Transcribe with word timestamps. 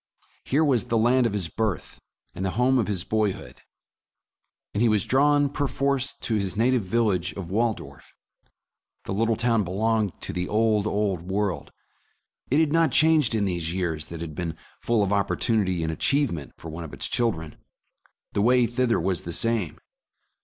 Here 0.43 0.65
was 0.65 0.85
the 0.85 0.97
land 0.97 1.27
of 1.27 1.33
his 1.33 1.47
birth, 1.47 2.01
and 2.33 2.43
the 2.43 2.49
home 2.57 2.79
of 2.79 2.87
his 2.87 3.03
boyhood, 3.03 3.61
and 4.73 4.81
he 4.81 4.89
was 4.89 5.05
drawn, 5.05 5.47
perforce, 5.47 6.15
to 6.21 6.33
his 6.33 6.57
na 6.57 6.71
tive 6.71 6.81
village 6.81 7.33
of 7.33 7.51
Waldorf. 7.51 8.11
The 9.05 9.13
little 9.13 9.35
town 9.35 9.63
belonged 9.63 10.19
to 10.21 10.33
the 10.33 10.47
old, 10.47 10.87
old 10.87 11.21
world. 11.21 11.71
It 12.49 12.59
had 12.59 12.73
not 12.73 12.91
changed 12.91 13.35
in 13.35 13.45
these 13.45 13.73
years 13.75 14.07
that 14.07 14.21
had 14.21 14.33
been 14.33 14.57
full 14.81 15.03
of 15.03 15.11
oppor 15.11 15.37
tunity 15.37 15.83
and 15.83 15.91
achievement 15.91 16.53
for 16.57 16.69
one 16.71 16.83
of 16.83 16.95
its 16.95 17.05
children. 17.07 17.57
The 18.33 18.41
way 18.41 18.65
thither 18.65 18.99
was 18.99 19.21
the 19.21 19.31
same. 19.33 19.77